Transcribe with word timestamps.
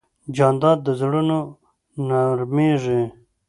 جانداد 0.35 0.77
د 0.83 0.87
زړونو 0.99 1.37
نرمیږي. 2.07 3.01